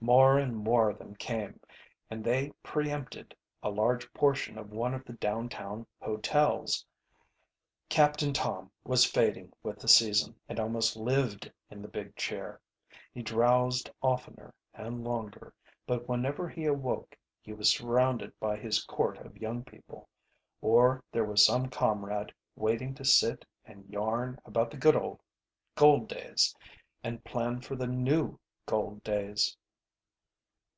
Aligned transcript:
More 0.00 0.38
and 0.38 0.56
more 0.56 0.90
of 0.90 0.98
them 1.00 1.16
came, 1.16 1.58
and 2.08 2.22
they 2.22 2.52
pre 2.62 2.88
empted 2.88 3.34
a 3.64 3.68
large 3.70 4.10
portion 4.14 4.56
of 4.56 4.70
one 4.70 4.94
of 4.94 5.04
the 5.04 5.14
down 5.14 5.48
town 5.48 5.86
hotels. 6.00 6.86
Captain 7.88 8.32
Tom 8.32 8.70
was 8.84 9.04
fading 9.04 9.52
with 9.64 9.80
the 9.80 9.88
season, 9.88 10.36
and 10.48 10.60
almost 10.60 10.96
lived 10.96 11.52
in 11.68 11.82
the 11.82 11.88
big 11.88 12.14
chair. 12.14 12.60
He 13.12 13.22
drowsed 13.24 13.90
oftener 14.00 14.54
and 14.72 15.02
longer, 15.02 15.52
but 15.84 16.08
whenever 16.08 16.48
he 16.48 16.64
awoke 16.64 17.16
he 17.42 17.52
was 17.52 17.68
surrounded 17.72 18.38
by 18.38 18.56
his 18.56 18.84
court 18.84 19.18
of 19.18 19.36
young 19.38 19.64
people, 19.64 20.08
or 20.60 21.02
there 21.10 21.24
was 21.24 21.44
some 21.44 21.70
comrade 21.70 22.32
waiting 22.54 22.94
to 22.94 23.04
sit 23.04 23.44
and 23.64 23.84
yarn 23.90 24.38
about 24.44 24.70
the 24.70 24.96
old 24.96 25.20
gold 25.74 26.08
days 26.08 26.54
and 27.02 27.24
plan 27.24 27.60
for 27.60 27.74
the 27.74 27.88
new 27.88 28.38
gold 28.64 29.02
days. 29.02 29.56